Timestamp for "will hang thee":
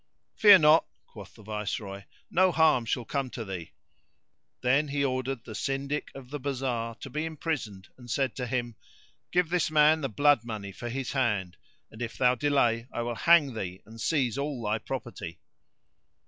13.03-13.83